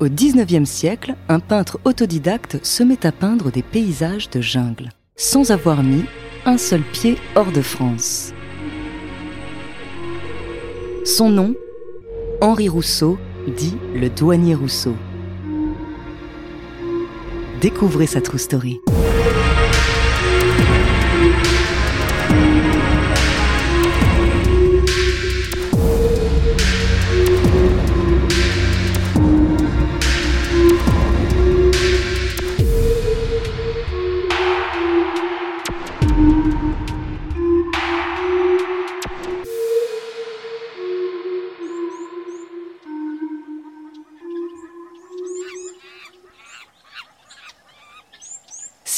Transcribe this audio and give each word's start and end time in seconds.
Au 0.00 0.08
XIXe 0.08 0.68
siècle, 0.68 1.16
un 1.28 1.40
peintre 1.40 1.80
autodidacte 1.84 2.64
se 2.64 2.84
met 2.84 3.04
à 3.04 3.10
peindre 3.10 3.50
des 3.50 3.64
paysages 3.64 4.30
de 4.30 4.40
jungle, 4.40 4.90
sans 5.16 5.50
avoir 5.50 5.82
mis 5.82 6.04
un 6.44 6.56
seul 6.56 6.82
pied 6.82 7.16
hors 7.34 7.50
de 7.50 7.62
France. 7.62 8.32
Son 11.04 11.30
nom 11.30 11.54
Henri 12.40 12.68
Rousseau, 12.68 13.18
dit 13.56 13.74
le 13.92 14.08
douanier 14.08 14.54
Rousseau. 14.54 14.94
Découvrez 17.60 18.06
sa 18.06 18.20
true 18.20 18.38
story. 18.38 18.78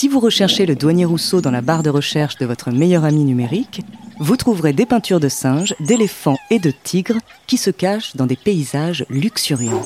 Si 0.01 0.09
vous 0.09 0.21
recherchez 0.21 0.65
le 0.65 0.77
douanier 0.77 1.05
Rousseau 1.05 1.43
dans 1.43 1.51
la 1.51 1.61
barre 1.61 1.83
de 1.83 1.91
recherche 1.91 2.39
de 2.39 2.47
votre 2.47 2.71
meilleur 2.71 3.05
ami 3.05 3.23
numérique, 3.23 3.83
vous 4.19 4.39
trouverez 4.39 4.73
des 4.73 4.87
peintures 4.87 5.21
de 5.21 5.29
singes, 5.29 5.75
d'éléphants 5.79 6.39
et 6.49 6.59
de 6.59 6.71
tigres 6.71 7.19
qui 7.47 7.59
se 7.59 7.69
cachent 7.69 8.17
dans 8.17 8.25
des 8.25 8.37
paysages 8.37 9.05
luxuriants. 9.11 9.85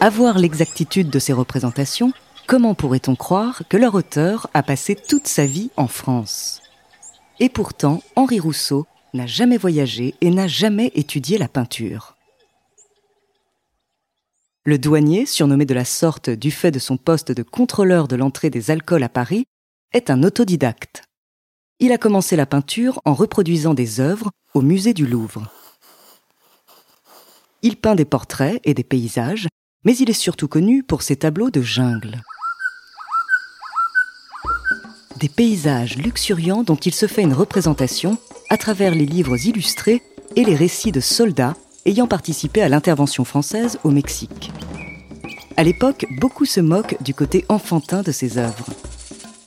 À 0.00 0.10
voir 0.10 0.36
l'exactitude 0.36 1.10
de 1.10 1.20
ces 1.20 1.32
représentations, 1.32 2.12
comment 2.48 2.74
pourrait-on 2.74 3.14
croire 3.14 3.62
que 3.68 3.76
leur 3.76 3.94
auteur 3.94 4.50
a 4.52 4.64
passé 4.64 4.96
toute 4.96 5.28
sa 5.28 5.46
vie 5.46 5.70
en 5.76 5.86
France? 5.86 6.60
Et 7.38 7.48
pourtant, 7.48 8.02
Henri 8.16 8.40
Rousseau 8.40 8.88
n'a 9.14 9.28
jamais 9.28 9.58
voyagé 9.58 10.16
et 10.20 10.30
n'a 10.30 10.48
jamais 10.48 10.90
étudié 10.96 11.38
la 11.38 11.46
peinture. 11.46 12.16
Le 14.64 14.78
douanier, 14.78 15.26
surnommé 15.26 15.64
de 15.64 15.74
la 15.74 15.84
sorte 15.84 16.30
du 16.30 16.52
fait 16.52 16.70
de 16.70 16.78
son 16.78 16.96
poste 16.96 17.32
de 17.32 17.42
contrôleur 17.42 18.06
de 18.06 18.14
l'entrée 18.14 18.48
des 18.48 18.70
alcools 18.70 19.02
à 19.02 19.08
Paris, 19.08 19.44
est 19.92 20.08
un 20.08 20.22
autodidacte. 20.22 21.02
Il 21.80 21.90
a 21.90 21.98
commencé 21.98 22.36
la 22.36 22.46
peinture 22.46 23.00
en 23.04 23.12
reproduisant 23.12 23.74
des 23.74 23.98
œuvres 23.98 24.30
au 24.54 24.62
musée 24.62 24.94
du 24.94 25.04
Louvre. 25.04 25.50
Il 27.62 27.76
peint 27.76 27.96
des 27.96 28.04
portraits 28.04 28.60
et 28.62 28.72
des 28.72 28.84
paysages, 28.84 29.48
mais 29.84 29.96
il 29.96 30.08
est 30.08 30.12
surtout 30.12 30.46
connu 30.46 30.84
pour 30.84 31.02
ses 31.02 31.16
tableaux 31.16 31.50
de 31.50 31.60
jungle. 31.60 32.22
Des 35.16 35.28
paysages 35.28 35.96
luxuriants 35.96 36.62
dont 36.62 36.76
il 36.76 36.94
se 36.94 37.08
fait 37.08 37.22
une 37.22 37.34
représentation 37.34 38.16
à 38.48 38.56
travers 38.58 38.94
les 38.94 39.06
livres 39.06 39.44
illustrés 39.44 40.02
et 40.36 40.44
les 40.44 40.54
récits 40.54 40.92
de 40.92 41.00
soldats 41.00 41.56
ayant 41.86 42.06
participé 42.06 42.62
à 42.62 42.68
l'intervention 42.68 43.24
française 43.24 43.78
au 43.84 43.90
Mexique. 43.90 44.52
À 45.56 45.64
l'époque, 45.64 46.06
beaucoup 46.20 46.44
se 46.44 46.60
moquent 46.60 46.96
du 47.02 47.14
côté 47.14 47.44
enfantin 47.48 48.02
de 48.02 48.12
ses 48.12 48.38
œuvres. 48.38 48.66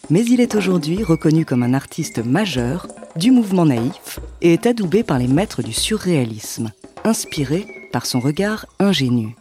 Mais 0.10 0.24
il 0.24 0.40
est 0.40 0.56
aujourd'hui 0.56 1.04
reconnu 1.04 1.46
comme 1.46 1.64
un 1.64 1.74
artiste 1.74 2.24
majeur 2.24 2.88
du 3.16 3.32
mouvement 3.32 3.66
naïf 3.66 4.20
et 4.42 4.54
est 4.54 4.68
adoubé 4.68 5.04
par 5.04 5.18
les 5.18 5.28
maîtres 5.28 5.64
du 5.64 5.74
surréalisme, 5.74 6.72
inspiré 7.04 7.66
par 7.92 8.06
son 8.06 8.20
regard 8.20 8.66
ingénu. 8.80 9.36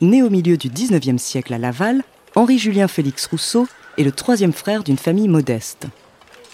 Né 0.00 0.22
au 0.22 0.30
milieu 0.30 0.56
du 0.56 0.70
XIXe 0.70 1.20
siècle 1.20 1.52
à 1.52 1.58
Laval, 1.58 2.04
Henri-Julien 2.36 2.86
Félix 2.86 3.26
Rousseau 3.26 3.66
est 3.98 4.04
le 4.04 4.12
troisième 4.12 4.52
frère 4.52 4.84
d'une 4.84 4.96
famille 4.96 5.28
modeste. 5.28 5.88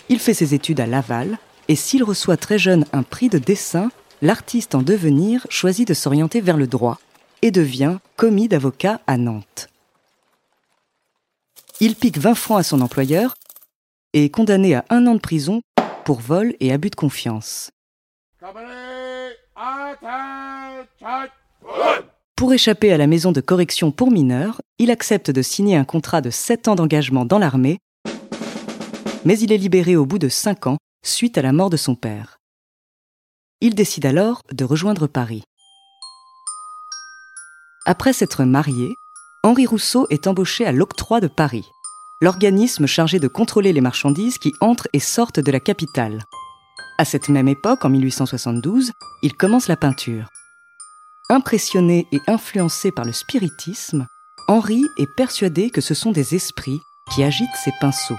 Il 0.09 0.19
fait 0.19 0.35
ses 0.35 0.55
études 0.55 0.81
à 0.81 0.87
Laval 0.87 1.39
et 1.69 1.77
s'il 1.77 2.05
reçoit 2.05 2.37
très 2.37 2.59
jeune 2.59 2.85
un 2.93 3.03
prix 3.03 3.29
de 3.29 3.39
dessin, 3.39 3.91
l'artiste 4.21 4.75
en 4.75 4.83
devenir 4.83 5.47
choisit 5.49 5.89
de 5.89 5.95
s'orienter 5.95 6.41
vers 6.41 6.57
le 6.57 6.67
droit 6.67 6.99
et 7.43 7.51
devient 7.51 7.99
commis 8.17 8.49
d'avocat 8.49 9.01
à 9.07 9.17
Nantes. 9.17 9.69
Il 11.81 11.97
pique 11.97 12.19
20 12.19 12.35
francs 12.35 12.61
à 12.61 12.63
son 12.63 12.81
employeur 12.81 13.35
et 14.13 14.25
est 14.25 14.31
condamné 14.31 14.75
à 14.75 14.85
un 14.91 15.07
an 15.07 15.15
de 15.15 15.21
prison 15.21 15.63
pour 16.05 16.21
vol 16.21 16.55
et 16.61 16.73
abus 16.73 16.91
de 16.91 16.95
confiance. 16.95 17.71
Pour 22.37 22.53
échapper 22.53 22.93
à 22.93 22.99
la 22.99 23.07
maison 23.07 23.33
de 23.33 23.41
correction 23.41 23.91
pour 23.91 24.11
mineurs, 24.11 24.61
il 24.79 24.91
accepte 24.91 25.31
de 25.31 25.43
signer 25.43 25.77
un 25.77 25.85
contrat 25.85 26.21
de 26.21 26.31
7 26.31 26.69
ans 26.69 26.75
d'engagement 26.75 27.25
dans 27.25 27.39
l'armée, 27.39 27.79
mais 29.25 29.39
il 29.39 29.53
est 29.53 29.59
libéré 29.59 29.97
au 29.97 30.07
bout 30.07 30.19
de 30.19 30.29
5 30.29 30.67
ans 30.67 30.79
suite 31.05 31.39
à 31.39 31.43
la 31.43 31.53
mort 31.53 31.71
de 31.71 31.77
son 31.77 31.95
père. 31.95 32.39
Il 33.61 33.75
décide 33.75 34.07
alors 34.07 34.41
de 34.53 34.65
rejoindre 34.65 35.07
Paris. 35.07 35.43
Après 37.87 38.12
s'être 38.12 38.45
marié, 38.45 38.89
Henri 39.43 39.67
Rousseau 39.67 40.07
est 40.11 40.27
embauché 40.27 40.65
à 40.65 40.73
l'Octroi 40.73 41.21
de 41.21 41.29
Paris, 41.29 41.69
l'organisme 42.21 42.87
chargé 42.87 43.19
de 43.19 43.29
contrôler 43.29 43.73
les 43.73 43.81
marchandises 43.83 44.39
qui 44.39 44.53
entrent 44.61 44.89
et 44.93 45.01
sortent 45.01 45.41
de 45.41 45.53
la 45.53 45.61
capitale. 45.61 46.23
À 46.99 47.05
cette 47.05 47.29
même 47.29 47.49
époque, 47.49 47.85
en 47.85 47.91
1872, 47.91 48.93
il 49.23 49.35
commence 49.35 49.69
la 49.69 49.77
peinture. 49.77 50.29
Impressionné 51.29 52.06
et 52.12 52.21
influencé 52.27 52.91
par 52.91 53.05
le 53.05 53.12
spiritisme, 53.12 54.06
Henri 54.49 54.83
est 54.99 55.09
persuadé 55.17 55.71
que 55.71 55.81
ce 55.81 55.94
sont 55.94 56.12
des 56.12 56.35
esprits 56.35 56.81
qui 57.15 57.23
agitent 57.23 57.49
ses 57.62 57.73
pinceaux. 57.81 58.19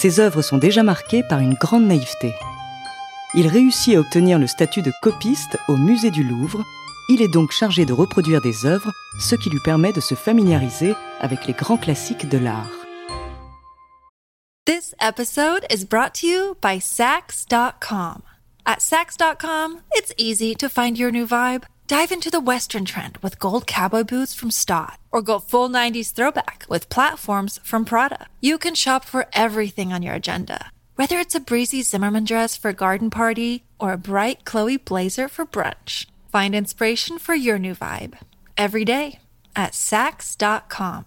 Ses 0.00 0.18
œuvres 0.18 0.40
sont 0.40 0.56
déjà 0.56 0.82
marquées 0.82 1.22
par 1.22 1.40
une 1.40 1.52
grande 1.52 1.84
naïveté. 1.84 2.34
Il 3.34 3.46
réussit 3.46 3.94
à 3.94 4.00
obtenir 4.00 4.38
le 4.38 4.46
statut 4.46 4.80
de 4.80 4.92
copiste 5.02 5.58
au 5.68 5.76
musée 5.76 6.10
du 6.10 6.24
Louvre. 6.24 6.64
Il 7.10 7.20
est 7.20 7.28
donc 7.28 7.52
chargé 7.52 7.84
de 7.84 7.92
reproduire 7.92 8.40
des 8.40 8.64
œuvres, 8.64 8.90
ce 9.20 9.34
qui 9.34 9.50
lui 9.50 9.60
permet 9.62 9.92
de 9.92 10.00
se 10.00 10.14
familiariser 10.14 10.94
avec 11.20 11.46
les 11.46 11.52
grands 11.52 11.76
classiques 11.76 12.26
de 12.30 12.38
l'art. 12.38 12.70
This 14.64 14.94
episode 15.02 15.66
is 15.70 15.84
brought 15.84 16.14
to 16.14 16.26
you 16.26 16.56
by 16.62 16.80
Sax.com. 16.80 18.22
At 18.64 18.80
Sax.com, 18.80 19.80
it's 19.94 20.14
easy 20.16 20.54
to 20.54 20.70
find 20.70 20.96
your 20.96 21.10
new 21.10 21.26
vibe. 21.26 21.64
Dive 21.90 22.12
into 22.12 22.30
the 22.30 22.38
Western 22.38 22.84
trend 22.84 23.18
with 23.18 23.40
gold 23.40 23.66
cowboy 23.66 24.04
boots 24.04 24.32
from 24.32 24.52
Stott, 24.52 25.00
or 25.10 25.22
go 25.22 25.40
full 25.40 25.68
90s 25.68 26.12
throwback 26.12 26.64
with 26.68 26.88
platforms 26.88 27.58
from 27.64 27.84
Prada. 27.84 28.26
You 28.40 28.58
can 28.58 28.76
shop 28.76 29.04
for 29.04 29.26
everything 29.32 29.92
on 29.92 30.00
your 30.00 30.14
agenda, 30.14 30.70
whether 30.94 31.18
it's 31.18 31.34
a 31.34 31.40
breezy 31.40 31.82
Zimmerman 31.82 32.26
dress 32.26 32.56
for 32.56 32.68
a 32.68 32.72
garden 32.84 33.10
party 33.10 33.64
or 33.80 33.92
a 33.92 33.98
bright 33.98 34.44
Chloe 34.44 34.76
blazer 34.76 35.26
for 35.26 35.44
brunch. 35.44 36.06
Find 36.30 36.54
inspiration 36.54 37.18
for 37.18 37.34
your 37.34 37.58
new 37.58 37.74
vibe 37.74 38.16
every 38.56 38.84
day 38.84 39.18
at 39.56 39.74
Sax.com. 39.74 41.06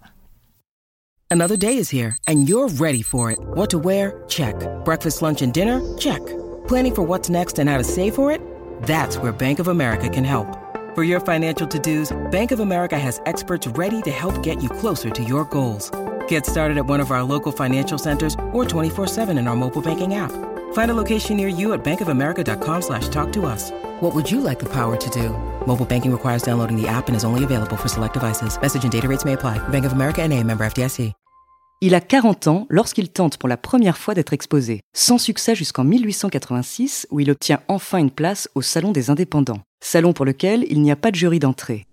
Another 1.30 1.56
day 1.56 1.78
is 1.78 1.88
here, 1.88 2.18
and 2.28 2.46
you're 2.46 2.68
ready 2.68 3.00
for 3.00 3.30
it. 3.30 3.38
What 3.40 3.70
to 3.70 3.78
wear? 3.78 4.22
Check. 4.28 4.54
Breakfast, 4.84 5.22
lunch, 5.22 5.40
and 5.40 5.54
dinner? 5.54 5.80
Check. 5.96 6.20
Planning 6.68 6.94
for 6.94 7.04
what's 7.04 7.30
next 7.30 7.58
and 7.58 7.70
how 7.70 7.78
to 7.78 7.84
save 7.84 8.14
for 8.14 8.30
it? 8.30 8.42
That's 8.82 9.16
where 9.16 9.32
Bank 9.32 9.60
of 9.60 9.68
America 9.68 10.10
can 10.10 10.24
help. 10.24 10.46
For 10.94 11.02
your 11.02 11.18
financial 11.18 11.66
to 11.66 11.78
dos, 11.80 12.16
Bank 12.30 12.52
of 12.52 12.60
America 12.60 12.96
has 12.96 13.20
experts 13.26 13.66
ready 13.66 14.00
to 14.02 14.12
help 14.12 14.40
get 14.44 14.62
you 14.62 14.68
closer 14.68 15.10
to 15.10 15.24
your 15.24 15.44
goals. 15.46 15.90
Get 16.28 16.46
started 16.46 16.78
at 16.78 16.86
one 16.86 17.00
of 17.00 17.10
our 17.10 17.24
local 17.24 17.50
financial 17.50 17.98
centers 17.98 18.34
or 18.52 18.64
24-7 18.64 19.36
in 19.36 19.48
our 19.48 19.56
mobile 19.56 19.82
banking 19.82 20.14
app. 20.14 20.30
Find 20.72 20.92
a 20.92 20.94
location 20.94 21.36
near 21.36 21.48
you 21.48 21.72
at 21.72 21.82
bankofamerica.com 21.82 22.82
slash 22.82 23.08
talk 23.08 23.32
to 23.32 23.46
us. 23.46 23.72
What 24.02 24.14
would 24.14 24.30
you 24.30 24.40
like 24.40 24.60
the 24.60 24.72
power 24.72 24.96
to 24.96 25.10
do? 25.10 25.30
Mobile 25.66 25.84
banking 25.84 26.12
requires 26.12 26.44
downloading 26.44 26.80
the 26.80 26.86
app 26.86 27.08
and 27.08 27.16
is 27.16 27.24
only 27.24 27.42
available 27.42 27.76
for 27.76 27.88
select 27.88 28.14
devices. 28.14 28.56
Message 28.56 28.84
and 28.84 28.92
data 28.92 29.08
rates 29.08 29.24
may 29.24 29.32
apply. 29.32 29.58
Bank 29.70 29.84
of 29.84 29.94
America 29.94 30.22
and 30.22 30.32
a 30.32 30.44
member 30.44 30.64
FDIC. 30.64 31.12
Il 31.80 31.94
a 31.94 32.00
40 32.00 32.46
ans 32.46 32.66
lorsqu'il 32.70 33.10
tente 33.10 33.36
pour 33.36 33.46
la 33.46 33.58
première 33.58 33.98
fois 33.98 34.14
d'être 34.14 34.32
exposé, 34.32 34.80
sans 34.94 35.18
succès 35.18 35.54
jusqu'en 35.54 35.84
1886 35.84 37.06
où 37.10 37.20
il 37.20 37.30
obtient 37.30 37.60
enfin 37.68 37.98
une 37.98 38.10
place 38.10 38.48
au 38.54 38.62
Salon 38.62 38.90
des 38.90 39.10
Indépendants, 39.10 39.60
salon 39.84 40.12
pour 40.12 40.24
lequel 40.24 40.64
il 40.70 40.80
n'y 40.80 40.90
a 40.90 40.96
pas 40.96 41.10
de 41.10 41.16
jury 41.16 41.38
d'entrée. 41.38 41.86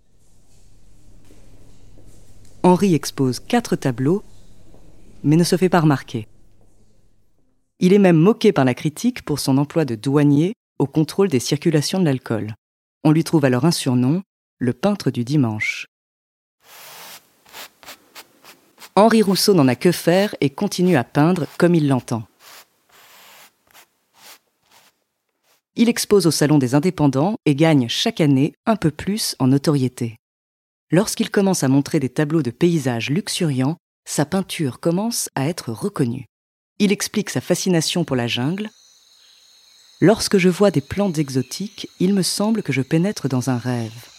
Henri 2.64 2.96
expose 2.96 3.40
quatre 3.40 3.76
tableaux, 3.76 4.24
mais 5.24 5.36
ne 5.36 5.44
se 5.44 5.58
fait 5.58 5.70
pas 5.70 5.82
remarquer. 5.82 6.28
Il 7.80 7.94
est 7.94 8.00
même 8.00 8.18
moqué 8.18 8.52
par 8.52 8.66
la 8.66 8.74
critique 8.74 9.24
pour 9.24 9.40
son 9.40 9.58
emploi 9.58 9.86
de 9.86 9.96
douanier 9.96 10.54
au 10.80 10.86
contrôle 10.86 11.28
des 11.28 11.40
circulations 11.40 12.00
de 12.00 12.06
l'alcool. 12.06 12.54
On 13.04 13.12
lui 13.12 13.24
trouve 13.24 13.46
alors 13.46 13.66
un 13.66 13.72
surnom, 13.72 14.22
le 14.60 14.74
peintre 14.74 15.12
du 15.12 15.24
dimanche. 15.24 15.88
Henri 18.96 19.22
Rousseau 19.22 19.54
n'en 19.54 19.68
a 19.68 19.76
que 19.76 19.92
faire 19.92 20.36
et 20.42 20.50
continue 20.50 20.96
à 20.96 21.04
peindre 21.04 21.48
comme 21.58 21.76
il 21.76 21.88
l'entend. 21.88 22.24
Il 25.78 25.88
expose 25.88 26.28
au 26.28 26.32
Salon 26.32 26.58
des 26.58 26.76
Indépendants 26.76 27.38
et 27.46 27.56
gagne 27.56 27.88
chaque 27.88 28.20
année 28.20 28.54
un 28.66 28.76
peu 28.76 28.92
plus 28.92 29.36
en 29.40 29.48
notoriété. 29.48 30.18
Lorsqu'il 30.92 31.30
commence 31.30 31.64
à 31.64 31.70
montrer 31.70 32.02
des 32.02 32.10
tableaux 32.10 32.42
de 32.42 32.52
paysages 32.52 33.10
luxuriants, 33.10 33.78
sa 34.06 34.26
peinture 34.26 34.82
commence 34.82 35.30
à 35.36 35.48
être 35.48 35.72
reconnue. 35.72 36.26
Il 36.80 36.92
explique 36.92 37.30
sa 37.30 37.40
fascination 37.40 38.04
pour 38.04 38.18
la 38.18 38.28
jungle. 38.28 38.70
Lorsque 40.02 40.38
je 40.38 40.50
vois 40.50 40.72
des 40.72 40.82
plantes 40.82 41.20
exotiques, 41.20 41.88
il 42.02 42.14
me 42.14 42.24
semble 42.24 42.64
que 42.64 42.74
je 42.74 42.82
pénètre 42.82 43.30
dans 43.30 43.50
un 43.50 43.58
rêve. 43.58 44.10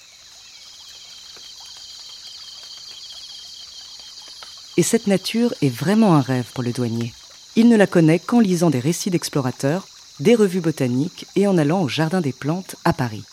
Et 4.78 4.82
cette 4.82 5.06
nature 5.06 5.52
est 5.60 5.68
vraiment 5.68 6.14
un 6.14 6.22
rêve 6.22 6.50
pour 6.54 6.62
le 6.62 6.72
douanier. 6.72 7.12
Il 7.56 7.68
ne 7.68 7.76
la 7.76 7.86
connaît 7.86 8.20
qu'en 8.20 8.40
lisant 8.40 8.70
des 8.70 8.80
récits 8.80 9.10
d'explorateurs, 9.10 9.86
des 10.20 10.34
revues 10.34 10.60
botaniques 10.60 11.26
et 11.36 11.46
en 11.46 11.58
allant 11.58 11.82
au 11.82 11.88
Jardin 11.88 12.20
des 12.20 12.32
plantes 12.32 12.76
à 12.84 12.92
Paris. 12.92 13.24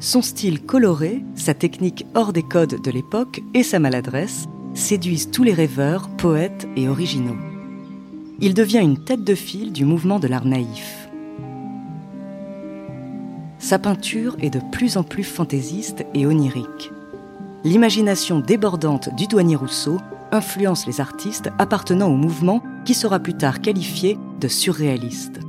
Son 0.00 0.20
style 0.20 0.60
coloré, 0.60 1.24
sa 1.34 1.54
technique 1.54 2.04
hors 2.14 2.34
des 2.34 2.42
codes 2.42 2.82
de 2.82 2.90
l'époque 2.90 3.40
et 3.54 3.62
sa 3.62 3.78
maladresse 3.78 4.44
séduisent 4.74 5.30
tous 5.30 5.44
les 5.44 5.54
rêveurs, 5.54 6.08
poètes 6.16 6.68
et 6.76 6.88
originaux. 6.88 7.38
Il 8.40 8.52
devient 8.52 8.80
une 8.80 9.02
tête 9.02 9.24
de 9.24 9.34
file 9.34 9.72
du 9.72 9.84
mouvement 9.84 10.18
de 10.18 10.28
l'art 10.28 10.44
naïf. 10.44 11.08
Sa 13.58 13.78
peinture 13.78 14.36
est 14.40 14.50
de 14.50 14.60
plus 14.72 14.98
en 14.98 15.04
plus 15.04 15.24
fantaisiste 15.24 16.04
et 16.12 16.26
onirique. 16.26 16.92
L'imagination 17.64 18.40
débordante 18.40 19.08
du 19.16 19.26
douanier 19.26 19.56
Rousseau 19.56 19.98
influence 20.32 20.86
les 20.86 21.00
artistes 21.00 21.48
appartenant 21.58 22.08
au 22.08 22.16
mouvement 22.16 22.62
qui 22.84 22.92
sera 22.92 23.18
plus 23.18 23.32
tard 23.32 23.62
qualifié 23.62 24.18
de 24.38 24.48
surréaliste. 24.48 25.40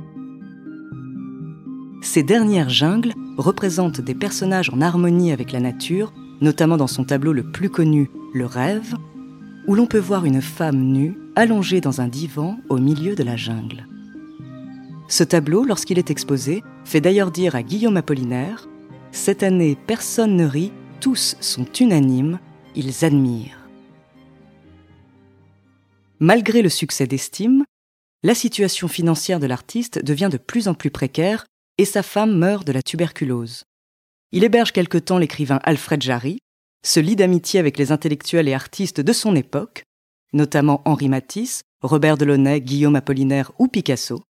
Ces 2.00 2.22
dernières 2.22 2.70
jungles 2.70 3.12
représentent 3.36 4.00
des 4.00 4.14
personnages 4.14 4.70
en 4.70 4.80
harmonie 4.80 5.30
avec 5.30 5.52
la 5.52 5.60
nature, 5.60 6.14
notamment 6.40 6.78
dans 6.78 6.86
son 6.86 7.04
tableau 7.04 7.34
le 7.34 7.42
plus 7.42 7.68
connu, 7.68 8.10
Le 8.32 8.46
Rêve, 8.46 8.94
où 9.66 9.74
l'on 9.74 9.86
peut 9.86 9.98
voir 9.98 10.24
une 10.24 10.40
femme 10.40 10.80
nue 10.80 11.18
allongée 11.34 11.82
dans 11.82 12.00
un 12.00 12.08
divan 12.08 12.56
au 12.70 12.78
milieu 12.78 13.14
de 13.14 13.24
la 13.24 13.36
jungle. 13.36 13.86
Ce 15.08 15.22
tableau, 15.22 15.64
lorsqu'il 15.64 15.98
est 15.98 16.10
exposé, 16.10 16.62
fait 16.84 17.02
d'ailleurs 17.02 17.30
dire 17.30 17.54
à 17.54 17.62
Guillaume 17.62 17.98
Apollinaire 17.98 18.68
Cette 19.10 19.42
année, 19.42 19.76
personne 19.86 20.36
ne 20.36 20.46
rit, 20.46 20.72
tous 21.00 21.36
sont 21.40 21.66
unanimes, 21.80 22.38
ils 22.74 23.04
admirent. 23.04 23.68
Malgré 26.18 26.62
le 26.62 26.68
succès 26.68 27.06
d'estime, 27.06 27.64
la 28.22 28.34
situation 28.34 28.88
financière 28.88 29.38
de 29.38 29.46
l'artiste 29.46 30.02
devient 30.04 30.30
de 30.32 30.38
plus 30.38 30.68
en 30.68 30.74
plus 30.74 30.90
précaire 30.90 31.46
et 31.78 31.84
sa 31.84 32.02
femme 32.02 32.36
meurt 32.36 32.66
de 32.66 32.72
la 32.72 32.82
tuberculose. 32.82 33.64
Il 34.32 34.44
héberge 34.44 34.72
quelque 34.72 34.98
temps 34.98 35.18
l'écrivain 35.18 35.60
Alfred 35.62 36.02
Jarry, 36.02 36.38
se 36.84 37.00
lie 37.00 37.16
d'amitié 37.16 37.60
avec 37.60 37.78
les 37.78 37.92
intellectuels 37.92 38.48
et 38.48 38.54
artistes 38.54 39.00
de 39.00 39.12
son 39.12 39.36
époque, 39.36 39.82
notamment 40.32 40.82
Henri 40.84 41.08
Matisse, 41.08 41.62
Robert 41.82 42.16
Delaunay, 42.16 42.60
Guillaume 42.60 42.96
Apollinaire 42.96 43.52
ou 43.58 43.68
Picasso. 43.68 44.22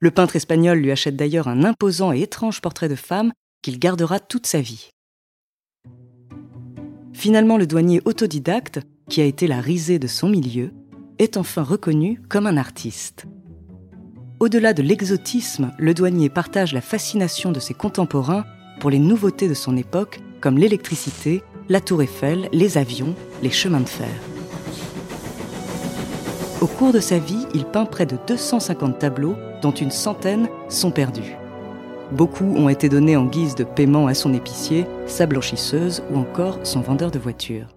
Le 0.00 0.10
peintre 0.10 0.36
espagnol 0.36 0.78
lui 0.78 0.90
achète 0.90 1.16
d'ailleurs 1.16 1.48
un 1.48 1.64
imposant 1.64 2.12
et 2.12 2.22
étrange 2.22 2.60
portrait 2.60 2.88
de 2.88 2.96
femme 2.96 3.32
qu'il 3.62 3.78
gardera 3.78 4.18
toute 4.18 4.46
sa 4.46 4.60
vie. 4.60 4.90
Finalement, 7.22 7.56
le 7.56 7.68
douanier 7.68 8.02
autodidacte, 8.04 8.80
qui 9.08 9.20
a 9.20 9.24
été 9.24 9.46
la 9.46 9.60
risée 9.60 10.00
de 10.00 10.08
son 10.08 10.28
milieu, 10.28 10.72
est 11.20 11.36
enfin 11.36 11.62
reconnu 11.62 12.20
comme 12.28 12.48
un 12.48 12.56
artiste. 12.56 13.26
Au-delà 14.40 14.72
de 14.72 14.82
l'exotisme, 14.82 15.70
le 15.78 15.94
douanier 15.94 16.30
partage 16.30 16.72
la 16.72 16.80
fascination 16.80 17.52
de 17.52 17.60
ses 17.60 17.74
contemporains 17.74 18.44
pour 18.80 18.90
les 18.90 18.98
nouveautés 18.98 19.46
de 19.46 19.54
son 19.54 19.76
époque, 19.76 20.18
comme 20.40 20.58
l'électricité, 20.58 21.44
la 21.68 21.80
tour 21.80 22.02
Eiffel, 22.02 22.48
les 22.52 22.76
avions, 22.76 23.14
les 23.40 23.50
chemins 23.50 23.78
de 23.78 23.88
fer. 23.88 24.10
Au 26.60 26.66
cours 26.66 26.92
de 26.92 26.98
sa 26.98 27.20
vie, 27.20 27.46
il 27.54 27.66
peint 27.66 27.86
près 27.86 28.04
de 28.04 28.16
250 28.26 28.98
tableaux, 28.98 29.36
dont 29.62 29.70
une 29.70 29.92
centaine 29.92 30.48
sont 30.68 30.90
perdus. 30.90 31.36
Beaucoup 32.12 32.44
ont 32.44 32.68
été 32.68 32.90
donnés 32.90 33.16
en 33.16 33.24
guise 33.24 33.54
de 33.54 33.64
paiement 33.64 34.06
à 34.06 34.12
son 34.12 34.34
épicier, 34.34 34.84
sa 35.06 35.24
blanchisseuse 35.24 36.02
ou 36.10 36.18
encore 36.18 36.58
son 36.62 36.82
vendeur 36.82 37.10
de 37.10 37.18
voitures. 37.18 37.74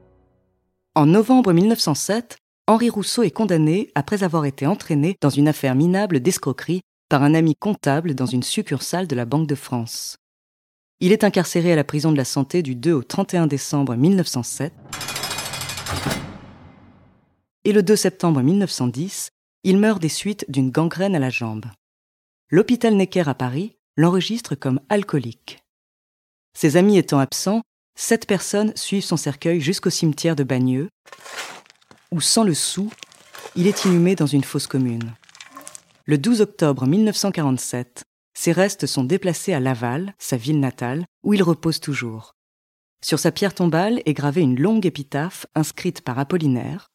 En 0.94 1.06
novembre 1.06 1.54
1907, 1.54 2.36
Henri 2.68 2.89
Rousseau 2.89 3.24
est 3.24 3.32
condamné 3.32 3.92
après 3.96 4.24
avoir 4.24 4.44
été 4.44 4.68
entraîné 4.68 5.15
dans 5.22 5.30
une 5.30 5.48
affaire 5.48 5.74
minable 5.74 6.20
d'escroquerie 6.20 6.82
par 7.08 7.24
un 7.24 7.34
ami 7.34 7.56
comptable 7.56 8.13
dans 8.13 8.25
une 8.25 8.44
succursale 8.44 9.08
de 9.08 9.15
la 9.15 9.24
Banque 9.24 9.48
de 9.48 9.56
France. 9.56 10.18
Il 11.00 11.13
est 11.13 11.24
incarcéré 11.24 11.72
à 11.72 11.77
la 11.77 11.86
prison 11.86 12.12
de 12.12 12.18
la 12.18 12.25
Santé 12.25 12.62
du 12.62 12.75
2 12.75 12.92
au 12.92 13.04
31 13.04 13.48
décembre 13.48 13.96
1907. 13.96 14.74
Et 17.63 17.72
le 17.72 17.84
2 17.84 17.96
septembre 17.96 18.42
1910, 18.42 19.30
il 19.63 19.77
meurt 19.77 20.01
des 20.01 20.10
suites 20.10 20.46
d'une 20.50 20.72
gangrène 20.72 21.15
à 21.15 21.20
la 21.20 21.30
jambe. 21.30 21.68
L'hôpital 22.50 22.96
Necker 22.96 23.30
à 23.30 23.34
Paris 23.34 23.75
l'enregistre 23.98 24.56
comme 24.56 24.80
alcoolique. 24.90 25.64
Ses 26.54 26.78
amis 26.78 26.98
étant 26.98 27.20
absents, 27.20 27.62
sept 27.98 28.28
personnes 28.28 28.74
suivent 28.75 29.04
son 29.04 29.18
cercueil 29.18 29.62
jusqu'au 29.62 29.90
cimetière 29.90 30.36
de 30.36 30.44
Bagneux, 30.44 30.90
où 32.12 32.22
sans 32.22 32.44
le 32.44 32.54
sou, 32.54 32.92
il 33.56 33.68
est 33.68 33.86
inhumé 33.86 34.16
dans 34.16 34.25
une 34.25 34.44
fosse 34.44 34.68
commune. 34.68 35.14
Le 36.06 36.18
12 36.18 36.42
octobre 36.42 36.86
1947, 36.86 38.04
ses 38.38 38.52
restes 38.52 38.86
sont 38.86 39.04
déplacés 39.04 39.54
à 39.54 39.60
Laval, 39.60 40.14
sa 40.20 40.38
ville 40.38 40.60
natale, 40.60 41.06
où 41.24 41.34
il 41.34 41.42
repose 41.42 41.80
toujours. 41.80 42.36
Sur 43.04 43.20
sa 43.20 43.32
pierre 43.32 43.54
tombale 43.54 44.02
est 44.06 44.14
gravée 44.14 44.42
une 44.42 44.60
longue 44.60 44.86
épitaphe 44.86 45.46
inscrite 45.56 46.02
par 46.02 46.20
Apollinaire. 46.20 46.90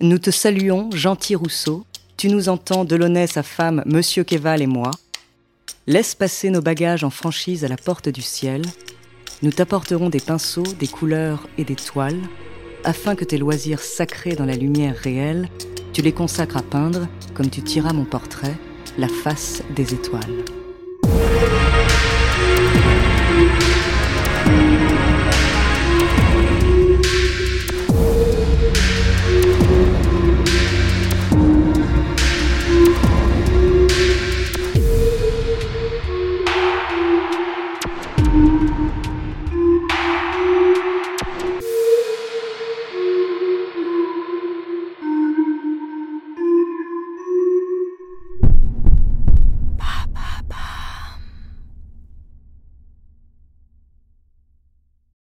Nous 0.00 0.18
te 0.18 0.30
saluons, 0.30 0.90
gentil 0.90 1.34
Rousseau, 1.34 1.86
tu 2.16 2.28
nous 2.28 2.48
entends, 2.48 2.84
Delaunay, 2.84 3.26
sa 3.26 3.42
femme, 3.42 3.82
Monsieur 3.86 4.24
Keval 4.24 4.62
et 4.62 4.66
moi. 4.66 4.90
Laisse 5.86 6.14
passer 6.14 6.50
nos 6.50 6.62
bagages 6.62 7.04
en 7.04 7.10
franchise 7.10 7.64
à 7.64 7.68
la 7.68 7.76
porte 7.76 8.08
du 8.08 8.22
ciel. 8.22 8.62
Nous 9.42 9.52
t'apporterons 9.52 10.08
des 10.08 10.20
pinceaux, 10.20 10.62
des 10.78 10.88
couleurs 10.88 11.46
et 11.58 11.64
des 11.64 11.76
toiles 11.76 12.20
afin 12.84 13.14
que 13.14 13.24
tes 13.24 13.38
loisirs 13.38 13.80
sacrés 13.80 14.36
dans 14.36 14.44
la 14.44 14.56
lumière 14.56 14.96
réelle, 14.96 15.48
tu 15.92 16.02
les 16.02 16.12
consacres 16.12 16.58
à 16.58 16.62
peindre, 16.62 17.08
comme 17.34 17.50
tu 17.50 17.62
tiras 17.62 17.92
mon 17.92 18.04
portrait, 18.04 18.56
la 18.98 19.08
face 19.08 19.62
des 19.74 19.94
étoiles. 19.94 20.44